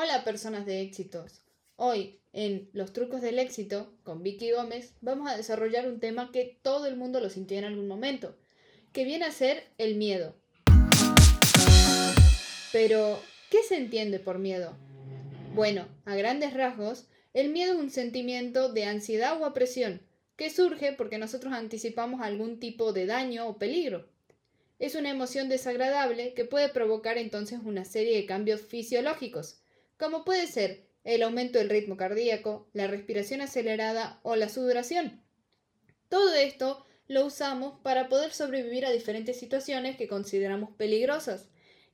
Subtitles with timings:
[0.00, 1.40] Hola personas de éxitos.
[1.74, 6.56] Hoy en Los trucos del éxito con Vicky Gómez vamos a desarrollar un tema que
[6.62, 8.36] todo el mundo lo sintió en algún momento,
[8.92, 10.36] que viene a ser el miedo.
[12.70, 14.76] Pero, ¿qué se entiende por miedo?
[15.56, 20.00] Bueno, a grandes rasgos, el miedo es un sentimiento de ansiedad o opresión
[20.36, 24.08] que surge porque nosotros anticipamos algún tipo de daño o peligro.
[24.78, 29.60] Es una emoción desagradable que puede provocar entonces una serie de cambios fisiológicos,
[29.98, 35.22] como puede ser el aumento del ritmo cardíaco, la respiración acelerada o la sudoración.
[36.08, 41.48] Todo esto lo usamos para poder sobrevivir a diferentes situaciones que consideramos peligrosas.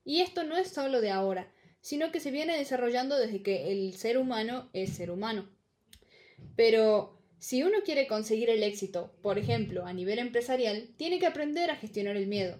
[0.04, 3.94] Y esto no es solo de ahora, sino que se viene desarrollando desde que el
[3.94, 5.48] ser humano es ser humano.
[6.56, 11.70] Pero si uno quiere conseguir el éxito, por ejemplo, a nivel empresarial, tiene que aprender
[11.70, 12.58] a gestionar el miedo,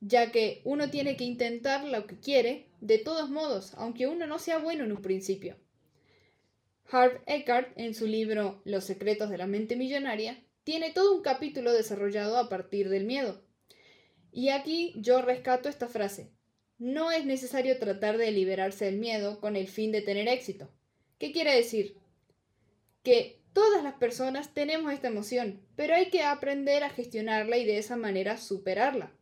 [0.00, 4.38] ya que uno tiene que intentar lo que quiere de todos modos, aunque uno no
[4.38, 5.56] sea bueno en un principio.
[6.90, 11.72] Harv Eckhart, en su libro Los secretos de la mente millonaria, tiene todo un capítulo
[11.72, 13.42] desarrollado a partir del miedo.
[14.32, 16.30] Y aquí yo rescato esta frase.
[16.78, 20.70] No es necesario tratar de liberarse del miedo con el fin de tener éxito.
[21.18, 21.96] ¿Qué quiere decir?
[23.02, 27.78] Que todas las personas tenemos esta emoción, pero hay que aprender a gestionarla y de
[27.78, 29.17] esa manera superarla.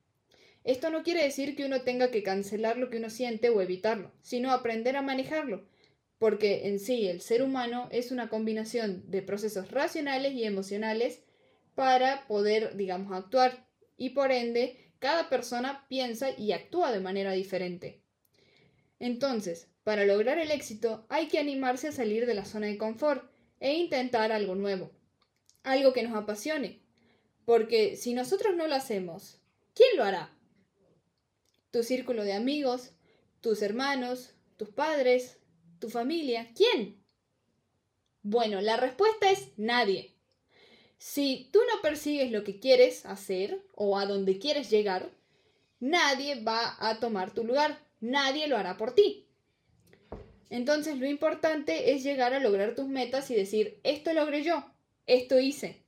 [0.66, 4.10] Esto no quiere decir que uno tenga que cancelar lo que uno siente o evitarlo,
[4.20, 5.64] sino aprender a manejarlo,
[6.18, 11.22] porque en sí el ser humano es una combinación de procesos racionales y emocionales
[11.76, 18.02] para poder, digamos, actuar, y por ende cada persona piensa y actúa de manera diferente.
[18.98, 23.30] Entonces, para lograr el éxito hay que animarse a salir de la zona de confort
[23.60, 24.90] e intentar algo nuevo,
[25.62, 26.80] algo que nos apasione,
[27.44, 29.40] porque si nosotros no lo hacemos,
[29.72, 30.35] ¿quién lo hará?
[31.70, 32.92] Tu círculo de amigos,
[33.40, 35.38] tus hermanos, tus padres,
[35.78, 36.50] tu familia.
[36.54, 37.02] ¿Quién?
[38.22, 40.14] Bueno, la respuesta es nadie.
[40.98, 45.10] Si tú no persigues lo que quieres hacer o a donde quieres llegar,
[45.78, 49.28] nadie va a tomar tu lugar, nadie lo hará por ti.
[50.48, 54.64] Entonces lo importante es llegar a lograr tus metas y decir, esto logré yo,
[55.06, 55.84] esto hice.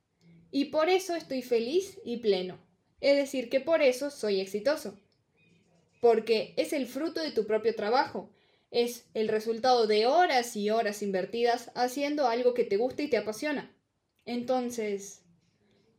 [0.51, 2.59] Y por eso estoy feliz y pleno.
[3.01, 4.99] Es decir, que por eso soy exitoso
[5.99, 8.31] porque es el fruto de tu propio trabajo,
[8.71, 13.17] es el resultado de horas y horas invertidas haciendo algo que te gusta y te
[13.17, 13.75] apasiona.
[14.25, 15.23] Entonces,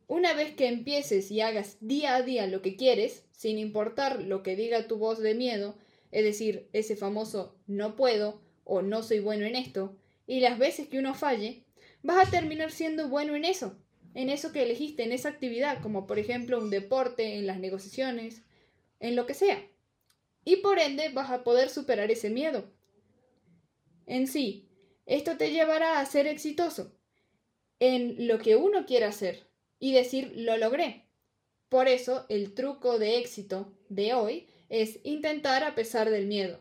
[0.06, 4.42] una vez que empieces y hagas día a día lo que quieres, sin importar lo
[4.42, 5.76] que diga tu voz de miedo,
[6.12, 9.96] es decir, ese famoso no puedo o no soy bueno en esto,
[10.26, 11.64] y las veces que uno falle,
[12.02, 13.76] vas a terminar siendo bueno en eso,
[14.14, 18.42] en eso que elegiste, en esa actividad, como por ejemplo un deporte, en las negociaciones,
[19.00, 19.60] en lo que sea
[20.44, 22.70] y por ende vas a poder superar ese miedo.
[24.06, 24.68] En sí,
[25.06, 26.96] esto te llevará a ser exitoso
[27.78, 29.48] en lo que uno quiera hacer
[29.78, 31.06] y decir lo logré.
[31.68, 36.60] Por eso el truco de éxito de hoy es intentar a pesar del miedo.